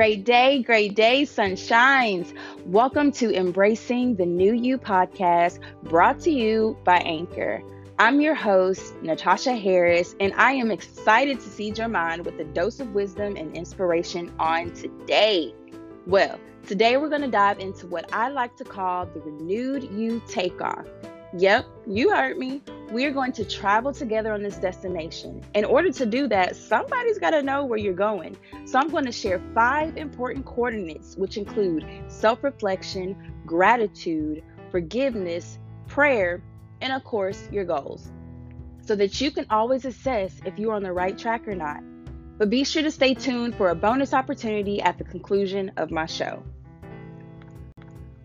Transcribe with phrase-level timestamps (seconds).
[0.00, 2.34] Great day, great day, sunshines.
[2.64, 7.62] Welcome to Embracing the New You podcast, brought to you by Anchor.
[7.98, 12.44] I'm your host, Natasha Harris, and I am excited to seed your mind with a
[12.44, 15.52] dose of wisdom and inspiration on today.
[16.06, 20.22] Well, today we're going to dive into what I like to call the renewed you
[20.26, 20.86] takeoff.
[21.32, 22.60] Yep, you heard me.
[22.90, 25.44] We're going to travel together on this destination.
[25.54, 28.36] In order to do that, somebody's got to know where you're going.
[28.64, 36.42] So I'm going to share five important coordinates, which include self reflection, gratitude, forgiveness, prayer,
[36.80, 38.10] and of course, your goals,
[38.84, 41.80] so that you can always assess if you're on the right track or not.
[42.38, 46.06] But be sure to stay tuned for a bonus opportunity at the conclusion of my
[46.06, 46.42] show.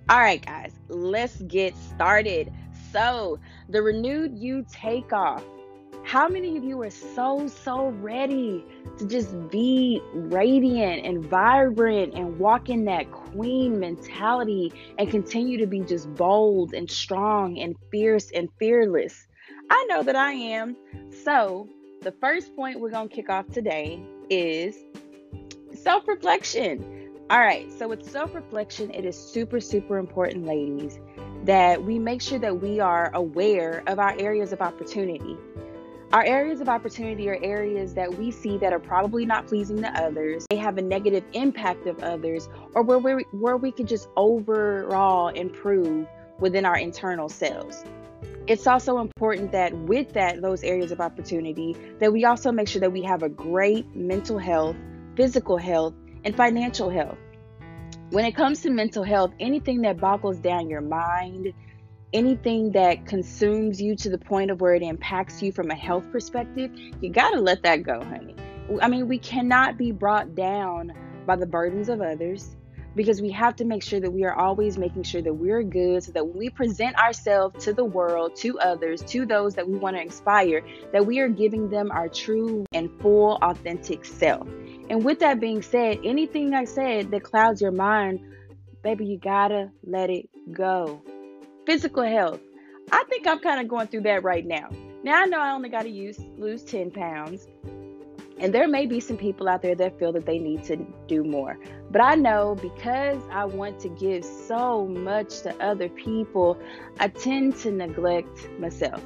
[0.08, 2.52] All right, guys, let's get started
[2.96, 5.44] so, the renewed you takeoff.
[6.06, 8.64] How many of you are so, so ready
[8.98, 15.68] to just be radiant and vibrant and walk in that queen mentality and continue to
[15.68, 19.28] be just bold and strong and fierce and fearless?
[19.70, 20.78] I know that I am.
[21.26, 21.68] So,
[22.02, 24.78] the first point we're going to kick off today is
[25.74, 27.12] self reflection.
[27.30, 30.98] All right, so with self reflection, it is super, super important, ladies,
[31.46, 35.38] that we make sure that we are aware of our areas of opportunity.
[36.12, 39.90] Our areas of opportunity are areas that we see that are probably not pleasing to
[40.02, 40.46] others.
[40.50, 45.28] They have a negative impact of others, or where we where we could just overall
[45.30, 46.08] improve
[46.40, 47.84] within our internal selves.
[48.48, 52.82] It's also important that with that those areas of opportunity that we also make sure
[52.82, 54.76] that we have a great mental health,
[55.16, 57.18] physical health, and financial health.
[58.16, 61.52] When it comes to mental health, anything that boggles down your mind,
[62.14, 66.10] anything that consumes you to the point of where it impacts you from a health
[66.14, 68.34] perspective, you got to let that go, honey.
[68.82, 70.94] I mean, we cannot be brought down
[71.26, 72.56] by the burdens of others
[72.96, 76.02] because we have to make sure that we are always making sure that we're good
[76.02, 79.78] so that when we present ourselves to the world, to others, to those that we
[79.78, 80.62] want to inspire,
[80.94, 84.48] that we are giving them our true and full authentic self.
[84.90, 88.20] And with that being said, anything I said that clouds your mind,
[88.84, 91.02] baby, you gotta let it go.
[91.66, 92.40] Physical health.
[92.92, 94.70] I think I'm kind of going through that right now.
[95.04, 97.48] Now I know I only got to use lose 10 pounds.
[98.38, 100.76] And there may be some people out there that feel that they need to
[101.08, 101.58] do more.
[101.90, 106.60] But I know because I want to give so much to other people,
[107.00, 109.02] I tend to neglect myself.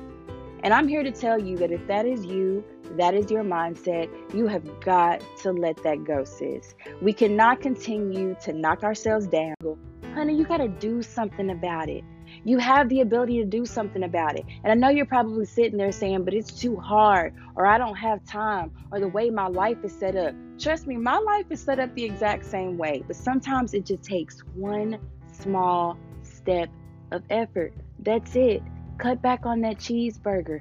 [0.63, 2.63] And I'm here to tell you that if that is you,
[2.97, 6.75] that is your mindset, you have got to let that go, sis.
[7.01, 9.55] We cannot continue to knock ourselves down.
[10.13, 12.03] Honey, you got to do something about it.
[12.43, 14.45] You have the ability to do something about it.
[14.63, 17.95] And I know you're probably sitting there saying, but it's too hard, or I don't
[17.95, 20.33] have time, or the way my life is set up.
[20.59, 24.03] Trust me, my life is set up the exact same way, but sometimes it just
[24.03, 24.99] takes one
[25.31, 26.69] small step
[27.11, 27.73] of effort.
[27.99, 28.61] That's it.
[28.97, 30.59] Cut back on that cheeseburger.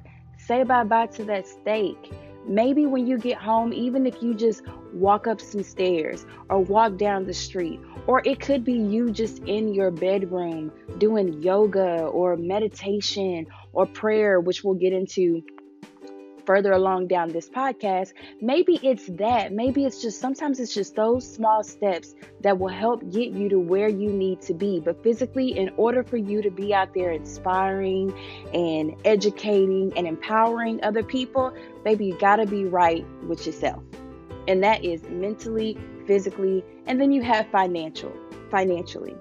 [0.49, 2.11] Say bye bye to that steak.
[2.47, 6.97] Maybe when you get home, even if you just walk up some stairs or walk
[6.97, 12.35] down the street, or it could be you just in your bedroom doing yoga or
[12.35, 15.43] meditation or prayer, which we'll get into
[16.49, 18.11] further along down this podcast,
[18.41, 19.53] maybe it's that.
[19.53, 23.59] Maybe it's just sometimes it's just those small steps that will help get you to
[23.59, 24.79] where you need to be.
[24.79, 28.11] But physically, in order for you to be out there inspiring
[28.51, 33.83] and educating and empowering other people, baby, you got to be right with yourself.
[34.47, 35.77] And that is mentally,
[36.07, 38.11] physically, and then you have financial,
[38.49, 39.15] financially.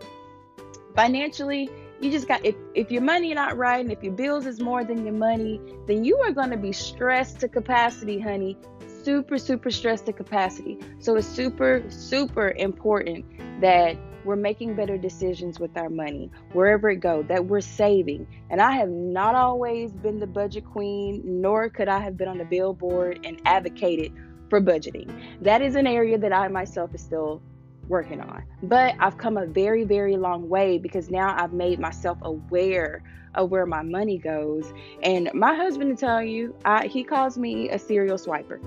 [0.97, 1.69] Financially,
[2.01, 4.85] you just got if, if your money not right and if your bills is more
[4.85, 8.57] than your money then you are going to be stressed to capacity honey.
[9.03, 10.79] Super super stressed to capacity.
[10.99, 13.25] So it's super super important
[13.61, 18.27] that we're making better decisions with our money wherever it go that we're saving.
[18.51, 22.39] And i have not always been the budget queen nor could i have been on
[22.39, 24.13] the billboard and advocated
[24.51, 25.11] for budgeting.
[25.43, 27.43] That is an area that i myself is still
[27.89, 28.43] working on.
[28.63, 33.03] But I've come a very, very long way because now I've made myself aware
[33.35, 34.73] of where my money goes.
[35.03, 38.61] And my husband, to tell you, I, he calls me a serial swiper.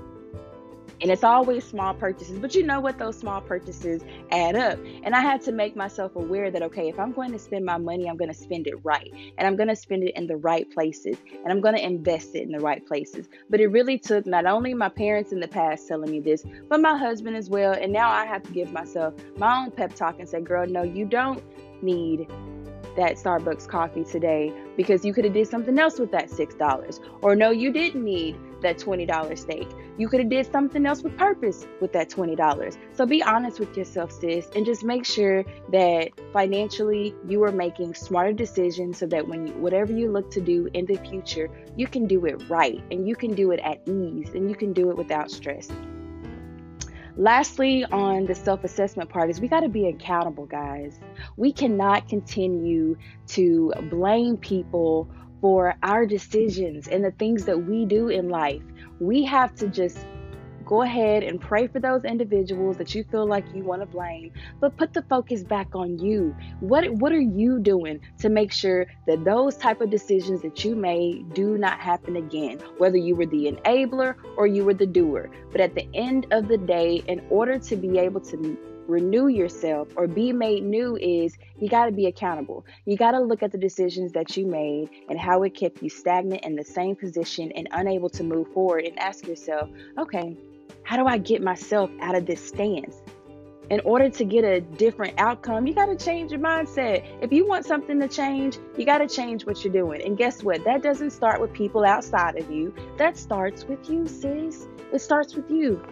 [1.02, 2.96] And it's always small purchases, but you know what?
[2.96, 4.78] Those small purchases add up.
[5.02, 7.76] And I had to make myself aware that, okay, if I'm going to spend my
[7.76, 9.12] money, I'm going to spend it right.
[9.36, 11.16] And I'm going to spend it in the right places.
[11.42, 13.28] And I'm going to invest it in the right places.
[13.50, 16.80] But it really took not only my parents in the past telling me this, but
[16.80, 17.72] my husband as well.
[17.72, 20.84] And now I have to give myself my own pep talk and say, girl, no,
[20.84, 21.42] you don't
[21.82, 22.28] need
[22.96, 27.00] that Starbucks coffee today because you could have did something else with that $6.
[27.22, 29.68] Or no, you didn't need that $20 steak.
[29.98, 32.76] You could have did something else with purpose with that $20.
[32.92, 37.94] So be honest with yourself, sis, and just make sure that financially you are making
[37.94, 41.86] smarter decisions so that when you, whatever you look to do in the future, you
[41.86, 44.90] can do it right and you can do it at ease and you can do
[44.90, 45.70] it without stress.
[47.16, 50.98] Lastly, on the self assessment part, is we got to be accountable, guys.
[51.36, 52.96] We cannot continue
[53.28, 55.10] to blame people
[55.42, 58.62] for our decisions and the things that we do in life.
[59.00, 60.06] We have to just
[60.64, 64.32] go ahead and pray for those individuals that you feel like you want to blame
[64.60, 68.86] but put the focus back on you what what are you doing to make sure
[69.06, 73.26] that those type of decisions that you made do not happen again whether you were
[73.26, 77.20] the enabler or you were the doer but at the end of the day in
[77.28, 78.56] order to be able to
[78.92, 82.64] renew yourself or be made new is you got to be accountable.
[82.84, 85.88] You got to look at the decisions that you made and how it kept you
[85.88, 90.36] stagnant in the same position and unable to move forward and ask yourself, okay,
[90.84, 93.02] how do I get myself out of this stance?
[93.70, 97.06] In order to get a different outcome, you got to change your mindset.
[97.22, 100.02] If you want something to change, you got to change what you're doing.
[100.02, 100.62] And guess what?
[100.64, 102.74] That doesn't start with people outside of you.
[102.98, 104.68] That starts with you, sis.
[104.92, 105.82] It starts with you.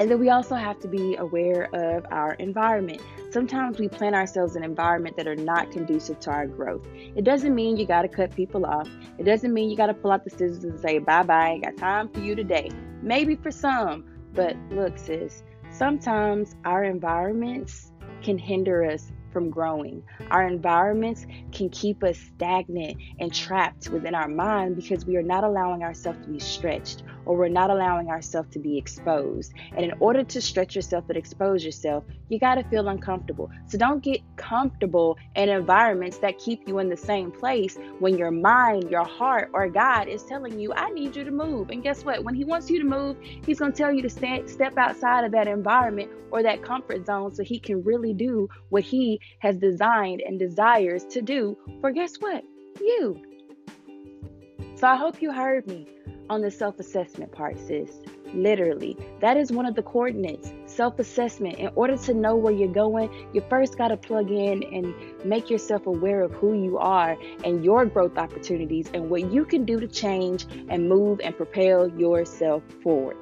[0.00, 3.02] And then we also have to be aware of our environment.
[3.32, 6.88] Sometimes we plan ourselves an environment that are not conducive to our growth.
[7.14, 8.88] It doesn't mean you got to cut people off.
[9.18, 11.58] It doesn't mean you got to pull out the scissors and say, bye bye, I
[11.58, 12.70] got time for you today.
[13.02, 17.92] Maybe for some, but look, sis, sometimes our environments
[18.22, 20.02] can hinder us from growing.
[20.30, 25.44] Our environments can keep us stagnant and trapped within our mind because we are not
[25.44, 29.52] allowing ourselves to be stretched or we're not allowing ourselves to be exposed.
[29.76, 33.50] And in order to stretch yourself and expose yourself, you got to feel uncomfortable.
[33.66, 38.30] So don't get comfortable in environments that keep you in the same place when your
[38.30, 41.70] mind, your heart, or God is telling you, I need you to move.
[41.70, 42.24] And guess what?
[42.24, 45.24] When He wants you to move, He's going to tell you to stand, step outside
[45.24, 49.56] of that environment or that comfort zone so He can really do what He has
[49.56, 52.44] designed and desires to do for guess what?
[52.80, 53.22] You.
[54.76, 55.86] So I hope you heard me
[56.30, 58.00] on the self assessment part, sis.
[58.32, 61.58] Literally, that is one of the coordinates self assessment.
[61.58, 64.94] In order to know where you're going, you first got to plug in and
[65.24, 69.64] make yourself aware of who you are and your growth opportunities and what you can
[69.64, 73.16] do to change and move and propel yourself forward.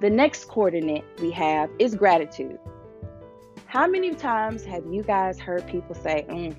[0.00, 2.58] The next coordinate we have is gratitude.
[3.66, 6.54] How many times have you guys heard people say, mm,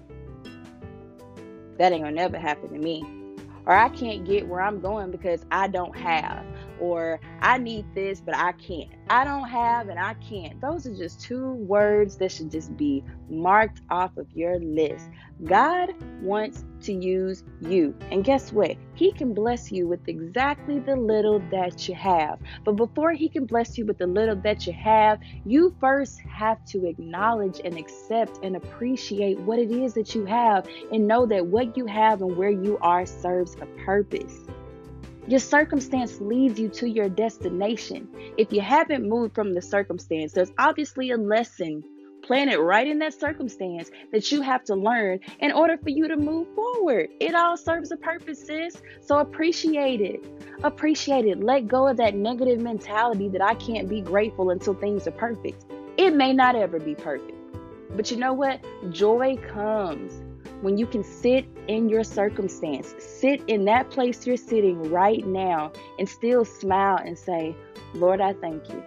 [1.78, 3.23] that ain't gonna never happen to me?
[3.66, 6.46] Or I can't get where I'm going because I don't have
[6.80, 8.90] or I need this, but I can't.
[9.10, 10.60] I don't have and I can't.
[10.60, 15.10] Those are just two words that should just be marked off of your list.
[15.46, 17.96] God wants to use you.
[18.12, 18.78] And guess what?
[18.94, 22.40] He can bless you with exactly the little that you have.
[22.64, 26.64] But before He can bless you with the little that you have, you first have
[26.66, 31.46] to acknowledge and accept and appreciate what it is that you have and know that
[31.46, 34.40] what you have and where you are serves a purpose.
[35.26, 38.10] Your circumstance leads you to your destination.
[38.38, 41.82] If you haven't moved from the circumstance, there's obviously a lesson
[42.24, 46.18] planted right in that circumstance that you have to learn in order for you to
[46.18, 47.10] move forward.
[47.20, 48.82] It all serves a purpose, sis.
[49.02, 50.26] So appreciate it.
[50.64, 51.44] Appreciate it.
[51.44, 55.66] Let go of that negative mentality that I can't be grateful until things are perfect.
[55.98, 57.38] It may not ever be perfect.
[57.96, 58.64] But you know what?
[58.90, 60.22] Joy comes
[60.62, 65.72] when you can sit in your circumstance, sit in that place you're sitting right now,
[66.00, 67.56] and still smile and say,
[67.94, 68.82] Lord, I thank you.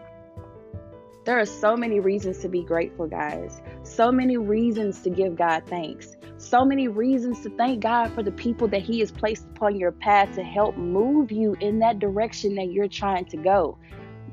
[1.26, 3.60] There are so many reasons to be grateful, guys.
[3.82, 6.14] So many reasons to give God thanks.
[6.38, 9.90] So many reasons to thank God for the people that He has placed upon your
[9.90, 13.76] path to help move you in that direction that you're trying to go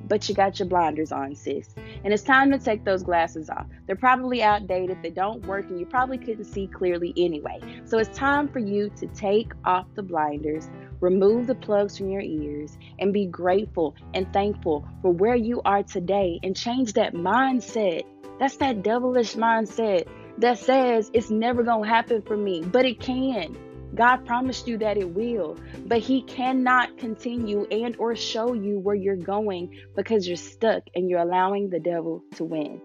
[0.08, 1.74] but you got your blinders on, sis.
[2.04, 3.66] And it's time to take those glasses off.
[3.86, 7.60] They're probably outdated, they don't work, and you probably couldn't see clearly anyway.
[7.86, 10.70] So it's time for you to take off the blinders,
[11.04, 15.84] remove the plugs from your ears, and be grateful and thankful for where you are
[15.84, 18.04] today and change that mindset.
[18.40, 20.08] That's that devilish mindset
[20.38, 23.58] that says it's never going to happen for me, but it can.
[23.94, 28.96] God promised you that it will, but he cannot continue and or show you where
[28.96, 32.82] you're going because you're stuck and you're allowing the devil to win.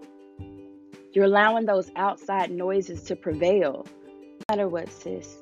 [1.12, 3.86] You're allowing those outside noises to prevail.
[4.50, 5.38] No matter what, sis.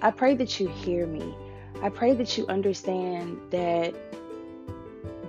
[0.00, 1.34] I pray that you hear me.
[1.82, 3.94] I pray that you understand that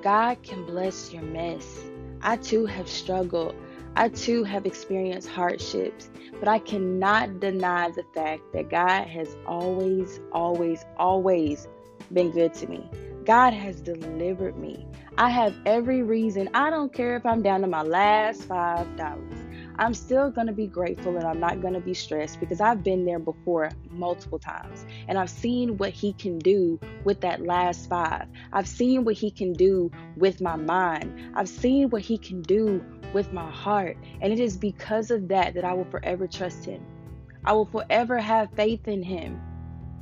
[0.01, 1.83] God can bless your mess.
[2.21, 3.55] I too have struggled.
[3.95, 10.19] I too have experienced hardships, but I cannot deny the fact that God has always,
[10.31, 11.67] always, always
[12.13, 12.89] been good to me.
[13.25, 14.87] God has delivered me.
[15.17, 16.49] I have every reason.
[16.53, 19.38] I don't care if I'm down to my last $5.
[19.79, 22.83] I'm still going to be grateful and I'm not going to be stressed because I've
[22.83, 27.87] been there before multiple times and I've seen what He can do with that last
[27.87, 28.27] five.
[28.51, 31.17] I've seen what He can do with my mind.
[31.33, 32.83] I've seen what He can do
[33.13, 33.95] with my heart.
[34.21, 36.85] And it is because of that that I will forever trust Him.
[37.45, 39.39] I will forever have faith in Him.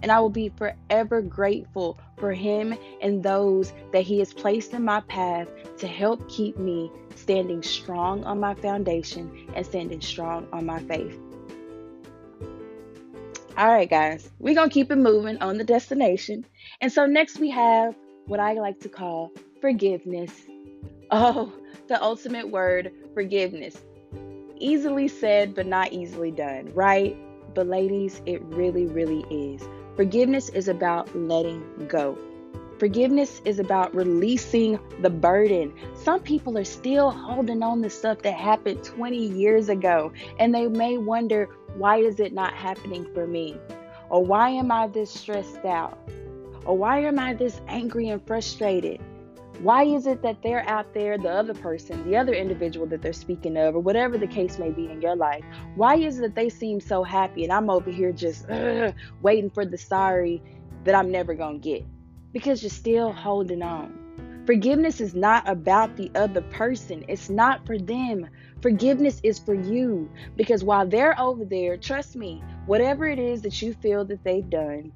[0.02, 4.84] And I will be forever grateful for Him and those that He has placed in
[4.84, 10.66] my path to help keep me standing strong on my foundation and standing strong on
[10.66, 11.20] my faith.
[13.58, 16.46] All right, guys, we're going to keep it moving on the destination.
[16.80, 17.96] And so, next we have
[18.28, 20.32] what I like to call forgiveness.
[21.10, 21.52] Oh,
[21.88, 23.78] the ultimate word forgiveness.
[24.58, 27.18] Easily said, but not easily done, right?
[27.56, 29.68] But, ladies, it really, really is.
[29.98, 32.16] Forgiveness is about letting go.
[32.78, 35.74] Forgiveness is about releasing the burden.
[35.96, 40.68] Some people are still holding on to stuff that happened 20 years ago, and they
[40.68, 43.58] may wonder, why is it not happening for me?
[44.12, 45.98] Or why am I this stressed out?
[46.64, 49.02] Or why am I this angry and frustrated?
[49.60, 53.12] Why is it that they're out there, the other person, the other individual that they're
[53.12, 55.44] speaking of, or whatever the case may be in your life?
[55.74, 58.48] Why is it that they seem so happy and I'm over here just
[59.24, 60.44] waiting for the sorry
[60.84, 61.86] that I'm never going to get?
[62.34, 64.44] Because you're still holding on.
[64.46, 68.30] Forgiveness is not about the other person, it's not for them.
[68.62, 70.10] Forgiveness is for you.
[70.36, 74.50] Because while they're over there, trust me, whatever it is that you feel that they've
[74.50, 74.92] done,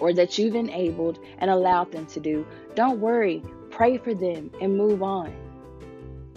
[0.00, 3.42] or that you've enabled and allowed them to do, don't worry.
[3.70, 5.34] Pray for them and move on.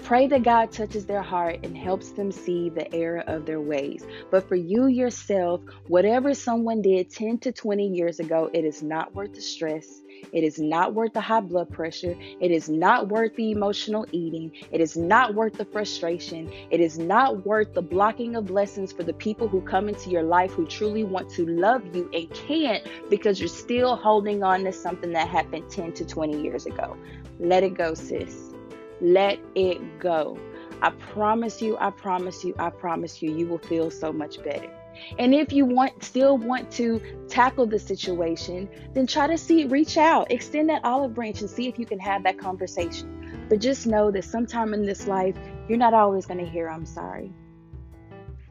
[0.04, 4.06] Pray that God touches their heart and helps them see the error of their ways.
[4.32, 9.14] But for you yourself, whatever someone did 10 to 20 years ago, it is not
[9.14, 10.02] worth the stress.
[10.32, 12.16] It is not worth the high blood pressure.
[12.40, 14.52] It is not worth the emotional eating.
[14.72, 16.52] It is not worth the frustration.
[16.72, 20.24] It is not worth the blocking of blessings for the people who come into your
[20.24, 24.72] life who truly want to love you and can't because you're still holding on to
[24.72, 26.96] something that happened 10 to 20 years ago.
[27.40, 28.57] Let it go, sis.
[29.02, 30.38] Let it go.
[30.82, 34.70] I promise you, I promise you, I promise you, you will feel so much better.
[35.20, 39.98] And if you want still want to tackle the situation, then try to see reach
[39.98, 43.46] out, extend that olive branch and see if you can have that conversation.
[43.50, 45.36] But just know that sometime in this life,
[45.68, 47.32] you're not always going to hear I'm sorry.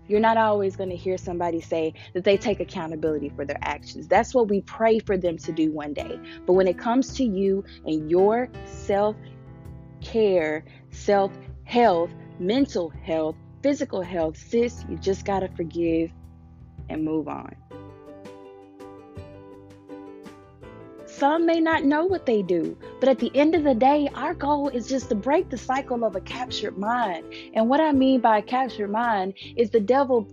[0.09, 4.07] You're not always going to hear somebody say that they take accountability for their actions.
[4.07, 6.21] That's what we pray for them to do one day.
[6.47, 9.17] But when it comes to you and your self
[10.07, 11.33] care, self
[11.65, 16.11] health, mental health, physical health, sis, you just got to forgive
[16.89, 17.55] and move on.
[21.07, 24.35] Some may not know what they do, but at the end of the day, our
[24.35, 27.25] goal is just to break the cycle of a captured mind.
[27.55, 30.29] And what I mean by a captured mind is the devil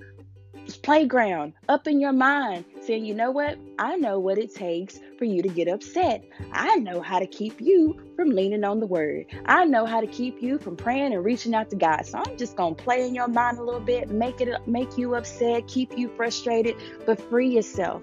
[0.81, 3.57] playground up in your mind saying, you know what?
[3.79, 6.23] I know what it takes for you to get upset.
[6.51, 9.25] I know how to keep you from leaning on the word.
[9.45, 12.05] I know how to keep you from praying and reaching out to God.
[12.05, 15.15] So I'm just to play in your mind a little bit, make it make you
[15.15, 16.75] upset, keep you frustrated,
[17.05, 18.01] but free yourself.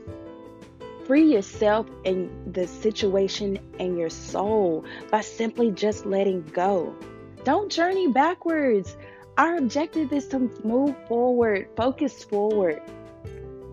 [1.06, 6.94] Free yourself and the situation and your soul by simply just letting go.
[7.44, 8.96] Don't journey backwards.
[9.37, 12.82] Our objective is to move forward, focus forward.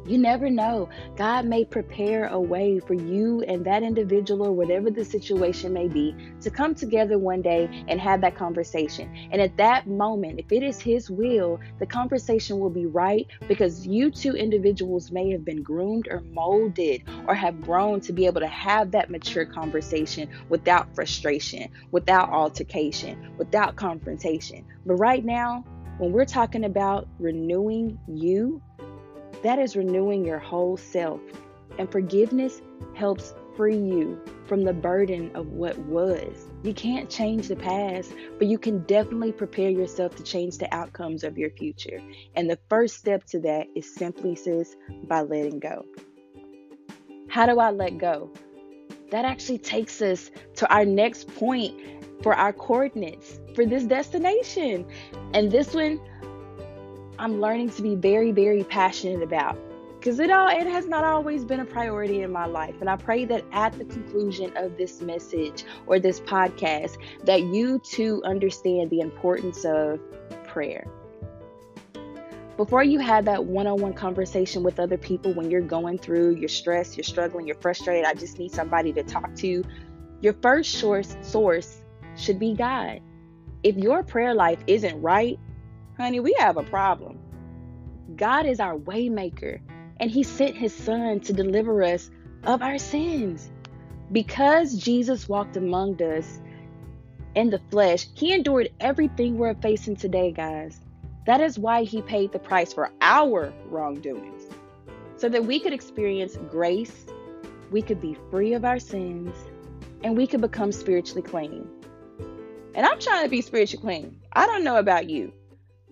[0.07, 0.87] You never know.
[1.17, 5.89] God may prepare a way for you and that individual or whatever the situation may
[5.89, 9.13] be to come together one day and have that conversation.
[9.31, 13.85] And at that moment, if it is His will, the conversation will be right because
[13.85, 18.39] you two individuals may have been groomed or molded or have grown to be able
[18.39, 24.65] to have that mature conversation without frustration, without altercation, without confrontation.
[24.85, 25.65] But right now,
[25.97, 28.61] when we're talking about renewing you,
[29.44, 31.22] that is renewing your whole self.
[31.77, 32.62] And forgiveness
[32.96, 36.48] helps free you from the burden of what was.
[36.63, 41.24] You can't change the past, but you can definitely prepare yourself to change the outcomes
[41.24, 42.01] of your future.
[42.36, 45.86] And the first step to that is simply, sis, by letting go.
[47.29, 48.32] How do I let go?
[49.12, 51.79] That actually takes us to our next point
[52.22, 54.86] for our coordinates for this destination.
[55.34, 56.00] And this one,
[57.19, 59.57] I'm learning to be very, very passionate about
[60.00, 62.95] because it all it has not always been a priority in my life and i
[62.95, 68.89] pray that at the conclusion of this message or this podcast that you too understand
[68.91, 70.00] the importance of
[70.45, 70.86] prayer
[72.57, 76.38] Before you have that one on one conversation with other people when you're going through,
[76.38, 79.63] you're stressed, you're struggling, you're frustrated, I just need somebody to talk to,
[80.21, 81.81] your first source, source
[82.15, 83.00] should be God.
[83.62, 85.38] If your prayer life isn't right,
[85.97, 87.17] honey, we have a problem.
[88.15, 89.59] God is our waymaker,
[89.99, 92.09] and He sent His Son to deliver us
[92.43, 93.49] of our sins.
[94.11, 96.39] Because Jesus walked among us
[97.35, 100.79] in the flesh, He endured everything we're facing today, guys.
[101.25, 104.43] That is why He paid the price for our wrongdoings,
[105.17, 107.07] so that we could experience grace,
[107.71, 109.35] we could be free of our sins,
[110.03, 111.67] and we could become spiritually clean.
[112.75, 114.21] And I'm trying to be spiritually clean.
[114.31, 115.33] I don't know about you.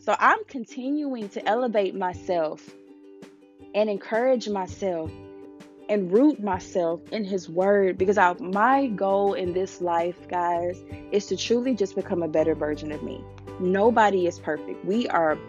[0.06, 2.64] So I'm continuing to elevate myself
[3.74, 5.10] and encourage myself
[5.90, 11.26] and root myself in his word because I, my goal in this life, guys, is
[11.28, 13.24] to truly just become a better version of me.
[13.60, 14.86] Nobody is perfect.
[14.86, 15.40] We are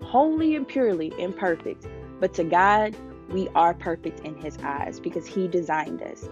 [0.00, 1.88] wholly and purely imperfect,
[2.20, 2.94] but to God,
[3.30, 6.28] we are perfect in his eyes because he designed us.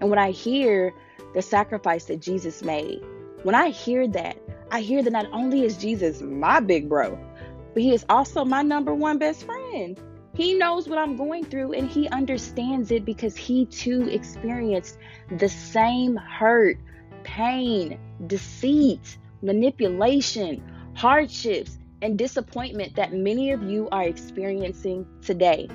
[0.00, 0.94] And when I hear
[1.34, 3.02] the sacrifice that Jesus made,
[3.42, 4.38] when I hear that,
[4.70, 7.18] I hear that not only is Jesus my big bro,
[7.72, 10.00] but he is also my number one best friend.
[10.34, 14.98] He knows what I'm going through and he understands it because he too experienced
[15.30, 16.78] the same hurt,
[17.22, 20.62] pain, deceit, manipulation,
[20.94, 25.68] hardships, and disappointment that many of you are experiencing today.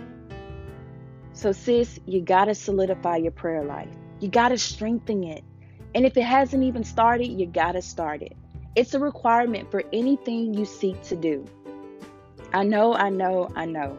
[1.33, 3.89] So, sis, you got to solidify your prayer life.
[4.19, 5.43] You got to strengthen it.
[5.95, 8.35] And if it hasn't even started, you got to start it.
[8.75, 11.45] It's a requirement for anything you seek to do.
[12.53, 13.97] I know, I know, I know.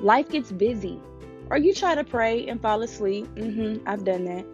[0.00, 1.00] Life gets busy.
[1.50, 3.26] Or you try to pray and fall asleep.
[3.34, 4.44] Mm-hmm, I've done that.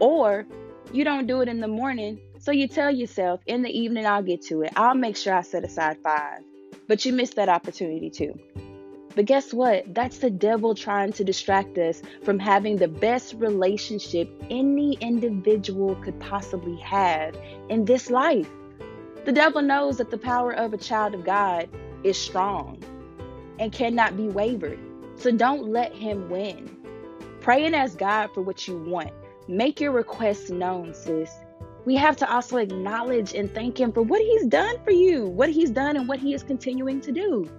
[0.00, 0.46] Or
[0.92, 2.20] you don't do it in the morning.
[2.38, 4.72] So you tell yourself, in the evening, I'll get to it.
[4.76, 6.40] I'll make sure I set aside five.
[6.86, 8.38] But you miss that opportunity too.
[9.14, 9.92] But guess what?
[9.92, 16.18] That's the devil trying to distract us from having the best relationship any individual could
[16.20, 17.36] possibly have
[17.68, 18.48] in this life.
[19.28, 21.68] The devil knows that the power of a child of God
[22.02, 22.82] is strong
[23.58, 24.78] and cannot be wavered.
[25.16, 26.74] So don't let him win.
[27.42, 29.10] Pray and ask God for what you want.
[29.46, 31.30] Make your requests known, sis.
[31.84, 35.50] We have to also acknowledge and thank Him for what He's done for you, what
[35.50, 37.50] He's done, and what He is continuing to do.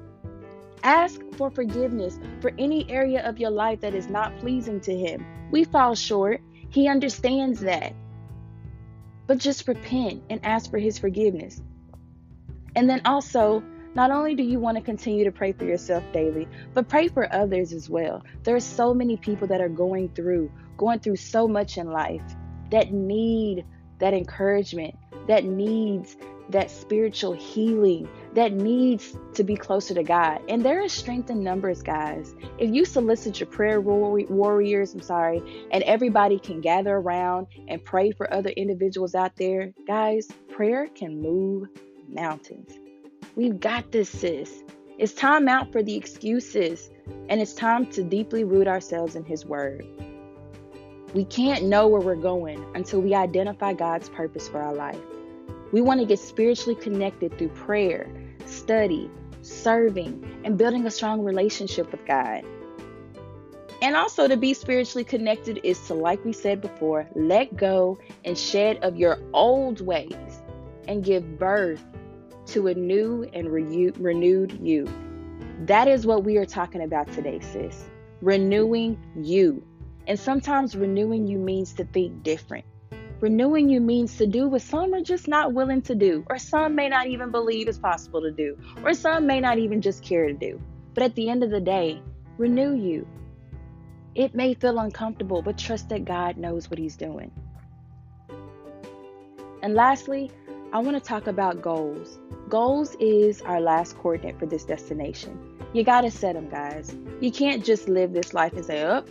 [0.82, 5.24] Ask for forgiveness for any area of your life that is not pleasing to Him.
[5.52, 6.42] We fall short.
[6.72, 7.94] He understands that.
[9.30, 11.62] But just repent and ask for His forgiveness.
[12.76, 13.62] And then also,
[13.94, 17.32] not only do you want to continue to pray for yourself daily, but pray for
[17.32, 18.24] others as well.
[18.42, 22.24] There are so many people that are going through, going through so much in life
[22.72, 23.66] that need
[24.00, 24.96] that encouragement,
[25.28, 26.18] that needs
[26.50, 30.42] that spiritual healing, that needs to be closer to God.
[30.50, 32.36] And there is strength in numbers, guys.
[32.58, 38.12] If you solicit your prayer warriors, I'm sorry, and everybody can gather around and pray
[38.12, 41.68] for other individuals out there, guys, prayer can move
[42.08, 42.72] mountains.
[43.36, 44.64] We've got this, sis.
[44.98, 46.90] It's time out for the excuses,
[47.30, 49.86] and it's time to deeply root ourselves in His Word.
[51.14, 55.00] We can't know where we're going until we identify God's purpose for our life.
[55.72, 58.10] We want to get spiritually connected through prayer,
[58.46, 59.10] study,
[59.42, 62.44] serving, and building a strong relationship with God.
[63.82, 68.38] And also, to be spiritually connected is to, like we said before, let go and
[68.38, 70.42] shed of your old ways
[70.88, 71.84] and give birth
[72.48, 74.88] to a new and re- renewed you.
[75.66, 77.86] That is what we are talking about today, sis.
[78.22, 79.64] Renewing you.
[80.08, 82.66] And sometimes renewing you means to think different.
[83.22, 86.74] Renewing you means to do what some are just not willing to do, or some
[86.74, 90.28] may not even believe is possible to do, or some may not even just care
[90.28, 90.62] to do.
[90.94, 92.02] But at the end of the day,
[92.38, 93.06] renew you.
[94.16, 97.32] It may feel uncomfortable, but trust that God knows what He's doing.
[99.62, 100.32] And lastly,
[100.72, 102.20] I want to talk about goals.
[102.48, 105.58] Goals is our last coordinate for this destination.
[105.74, 106.96] You got to set them, guys.
[107.20, 109.04] You can't just live this life and say, oh,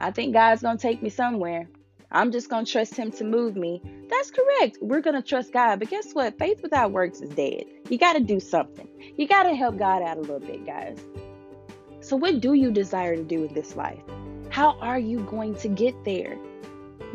[0.00, 1.68] I think God's going to take me somewhere.
[2.14, 3.82] I'm just going to trust Him to move me.
[4.08, 4.78] That's correct.
[4.80, 5.80] We're going to trust God.
[5.80, 6.38] But guess what?
[6.38, 7.64] Faith without works is dead.
[7.90, 8.88] You got to do something.
[9.16, 10.98] You got to help God out a little bit, guys.
[12.00, 14.00] So, what do you desire to do in this life?
[14.50, 16.38] How are you going to get there?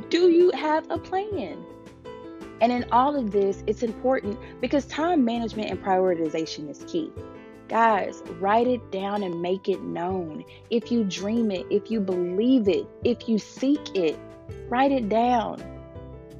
[0.10, 1.64] Do you have a plan?
[2.60, 7.10] And in all of this, it's important because time management and prioritization is key.
[7.70, 10.44] Guys, write it down and make it known.
[10.70, 14.20] If you dream it, if you believe it, if you seek it,
[14.70, 15.64] write it down.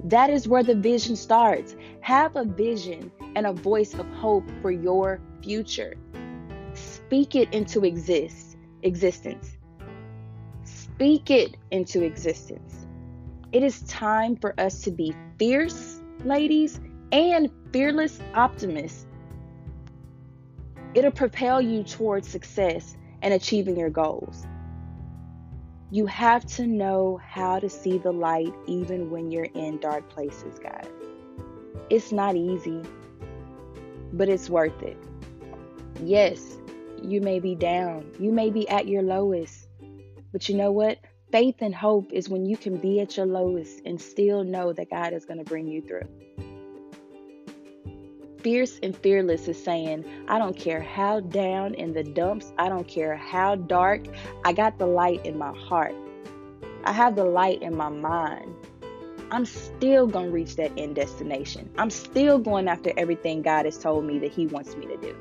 [0.04, 1.76] That is where the vision starts.
[2.02, 5.96] Have a vision and a voice of hope for your future.
[6.74, 9.58] Speak it into exist, existence.
[10.64, 12.86] Speak it into existence.
[13.52, 16.80] It is time for us to be fierce, ladies,
[17.12, 19.06] and fearless optimists.
[20.94, 24.46] It'll propel you towards success and achieving your goals.
[25.92, 30.60] You have to know how to see the light even when you're in dark places,
[30.60, 30.86] guys.
[31.90, 32.84] It's not easy,
[34.14, 34.98] but it's worth it.
[36.04, 36.58] Yes,
[37.02, 39.68] you may be down, you may be at your lowest,
[40.32, 41.00] but you know what?
[41.32, 44.92] Faith and hope is when you can be at your lowest and still know that
[44.92, 46.08] God is going to bring you through.
[48.42, 52.88] Fierce and fearless is saying, I don't care how down in the dumps, I don't
[52.88, 54.06] care how dark,
[54.46, 55.96] I got the light in my heart.
[56.86, 58.56] I have the light in my mind.
[59.32, 61.70] I'm still going to reach that end destination.
[61.78, 65.16] I'm still going after everything God has told me that He wants me to do.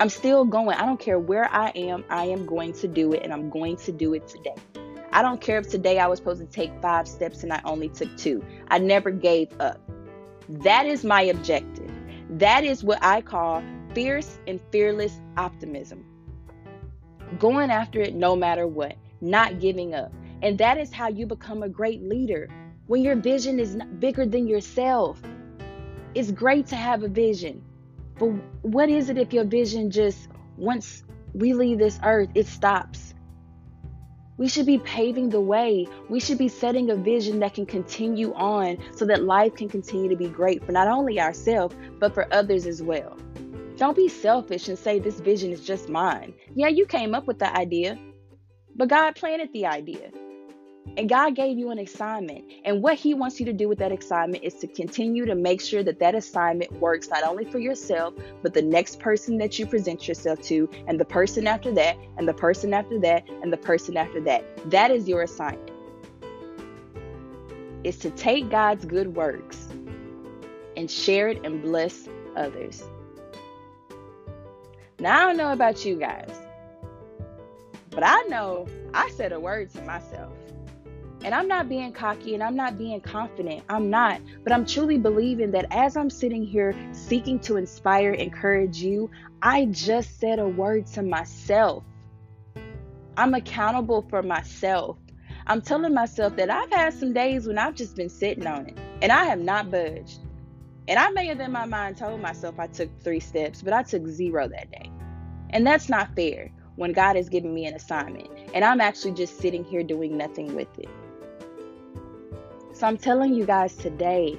[0.00, 0.78] I'm still going.
[0.78, 3.76] I don't care where I am, I am going to do it, and I'm going
[3.78, 4.54] to do it today.
[5.12, 7.88] I don't care if today I was supposed to take five steps and I only
[7.88, 8.42] took two.
[8.68, 9.78] I never gave up.
[10.48, 11.91] That is my objective.
[12.38, 13.62] That is what I call
[13.94, 16.02] fierce and fearless optimism.
[17.38, 20.12] Going after it no matter what, not giving up.
[20.40, 22.48] And that is how you become a great leader
[22.86, 25.20] when your vision is bigger than yourself.
[26.14, 27.62] It's great to have a vision.
[28.18, 28.30] But
[28.62, 33.11] what is it if your vision just, once we leave this earth, it stops?
[34.42, 35.86] We should be paving the way.
[36.08, 40.08] We should be setting a vision that can continue on so that life can continue
[40.08, 43.16] to be great for not only ourselves, but for others as well.
[43.76, 46.34] Don't be selfish and say this vision is just mine.
[46.56, 47.96] Yeah, you came up with the idea,
[48.74, 50.10] but God planted the idea.
[50.96, 52.44] And God gave you an assignment.
[52.64, 55.60] And what He wants you to do with that assignment is to continue to make
[55.60, 59.66] sure that that assignment works not only for yourself, but the next person that you
[59.66, 63.56] present yourself to, and the person after that, and the person after that, and the
[63.56, 64.44] person after that.
[64.70, 65.70] That is your assignment.
[67.84, 69.68] Is to take God's good works
[70.76, 72.82] and share it and bless others.
[74.98, 76.30] Now, I don't know about you guys,
[77.90, 80.32] but I know I said a word to myself.
[81.24, 83.62] And I'm not being cocky and I'm not being confident.
[83.68, 84.20] I'm not.
[84.42, 89.66] But I'm truly believing that as I'm sitting here seeking to inspire, encourage you, I
[89.66, 91.84] just said a word to myself.
[93.16, 94.98] I'm accountable for myself.
[95.46, 98.78] I'm telling myself that I've had some days when I've just been sitting on it
[99.00, 100.20] and I have not budged.
[100.88, 103.82] And I may have in my mind told myself I took three steps, but I
[103.82, 104.90] took zero that day.
[105.50, 109.38] And that's not fair when God has given me an assignment and I'm actually just
[109.38, 110.88] sitting here doing nothing with it.
[112.82, 114.36] So I'm telling you guys today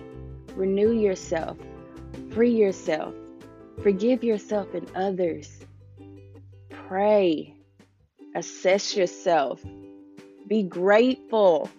[0.58, 1.58] renew yourself,
[2.32, 3.14] free yourself,
[3.82, 5.62] forgive yourself and others,
[6.70, 7.56] pray,
[8.36, 9.64] assess yourself,
[10.46, 11.70] be grateful.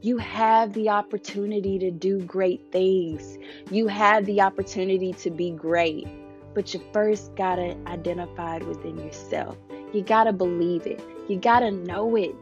[0.00, 3.36] You have the opportunity to do great things.
[3.72, 6.06] You have the opportunity to be great.
[6.54, 9.56] But you first got to identify it within yourself.
[9.92, 11.02] You got to believe it.
[11.28, 12.32] You got to know it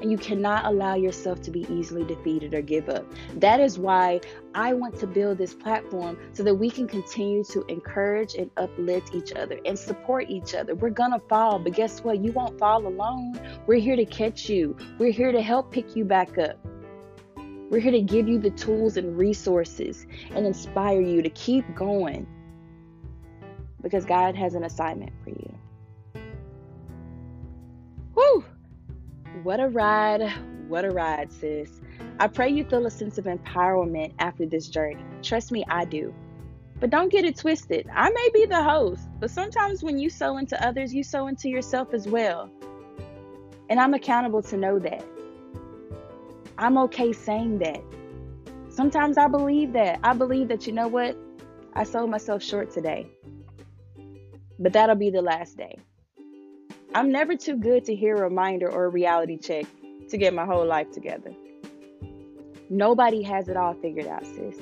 [0.00, 3.06] and you cannot allow yourself to be easily defeated or give up.
[3.36, 4.20] That is why
[4.54, 9.14] I want to build this platform so that we can continue to encourage and uplift
[9.14, 10.74] each other and support each other.
[10.74, 12.22] We're gonna fall, but guess what?
[12.22, 13.40] You won't fall alone.
[13.66, 16.58] We're here to catch you, we're here to help pick you back up.
[17.70, 22.26] We're here to give you the tools and resources and inspire you to keep going
[23.82, 25.54] because God has an assignment for you.
[28.14, 28.44] Whew!
[29.42, 30.32] What a ride.
[30.68, 31.80] What a ride, sis.
[32.18, 35.04] I pray you feel a sense of empowerment after this journey.
[35.22, 36.14] Trust me, I do.
[36.80, 37.88] But don't get it twisted.
[37.92, 41.48] I may be the host, but sometimes when you sow into others, you sow into
[41.48, 42.50] yourself as well.
[43.68, 45.04] And I'm accountable to know that.
[46.56, 47.80] I'm okay saying that.
[48.68, 50.00] Sometimes I believe that.
[50.02, 51.16] I believe that, you know what?
[51.74, 53.08] I sold myself short today.
[54.58, 55.78] But that'll be the last day.
[56.96, 59.66] I'm never too good to hear a reminder or a reality check
[60.10, 61.34] to get my whole life together.
[62.70, 64.60] Nobody has it all figured out, sis.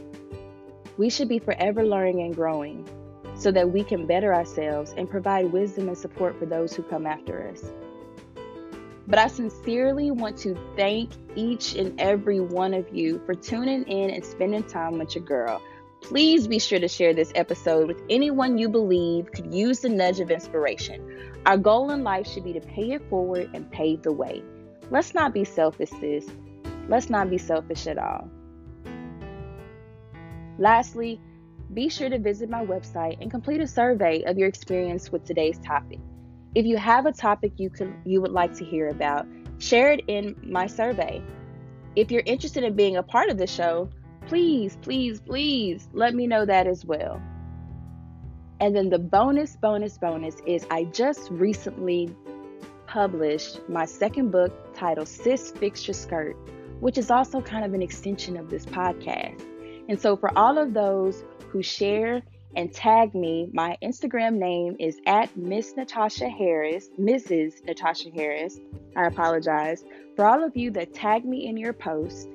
[0.97, 2.88] We should be forever learning and growing
[3.35, 7.07] so that we can better ourselves and provide wisdom and support for those who come
[7.07, 7.64] after us.
[9.07, 14.09] But I sincerely want to thank each and every one of you for tuning in
[14.09, 15.61] and spending time with your girl.
[16.02, 20.18] Please be sure to share this episode with anyone you believe could use the nudge
[20.18, 21.32] of inspiration.
[21.46, 24.42] Our goal in life should be to pay it forward and pave the way.
[24.90, 26.28] Let's not be selfish, sis.
[26.88, 28.28] Let's not be selfish at all.
[30.58, 31.20] Lastly,
[31.72, 35.58] be sure to visit my website and complete a survey of your experience with today's
[35.60, 36.00] topic.
[36.54, 39.26] If you have a topic you can you would like to hear about,
[39.58, 41.22] share it in my survey.
[41.94, 43.88] If you're interested in being a part of the show,
[44.26, 47.20] please, please, please let me know that as well.
[48.61, 52.14] And then the bonus, bonus, bonus is I just recently
[52.87, 56.37] published my second book titled Sis Fix Your Skirt,
[56.80, 59.42] which is also kind of an extension of this podcast.
[59.88, 62.22] And so, for all of those who share
[62.54, 67.64] and tag me, my Instagram name is at Miss Natasha Harris, Mrs.
[67.64, 68.61] Natasha Harris.
[68.94, 69.85] I apologize.
[70.16, 72.28] For all of you that tag me in your post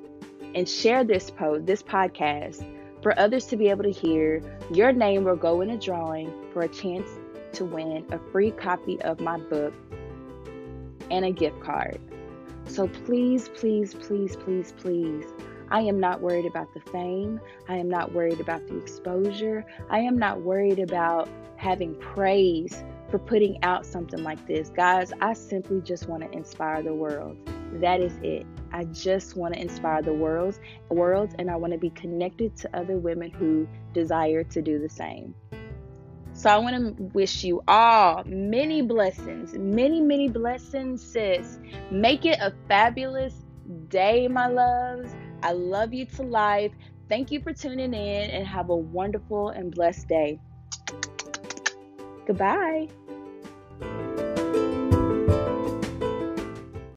[0.55, 2.65] and share this post, this podcast,
[3.01, 4.41] for others to be able to hear,
[4.73, 7.09] your name will go in a drawing for a chance
[7.53, 9.73] to win a free copy of my book
[11.09, 11.99] and a gift card.
[12.65, 15.25] So please, please, please, please, please
[15.69, 17.41] I am not worried about the fame.
[17.67, 19.65] I am not worried about the exposure.
[19.89, 24.69] I am not worried about having praise for putting out something like this.
[24.69, 27.37] Guys, I simply just want to inspire the world.
[27.73, 28.45] That is it.
[28.71, 32.77] I just want to inspire the world, world and I want to be connected to
[32.77, 35.35] other women who desire to do the same.
[36.33, 41.59] So I want to wish you all many blessings, many, many blessings, sis.
[41.89, 43.33] Make it a fabulous
[43.89, 45.15] day, my loves.
[45.41, 46.71] I love you to life.
[47.09, 50.39] Thank you for tuning in and have a wonderful and blessed day.
[52.27, 52.87] Goodbye.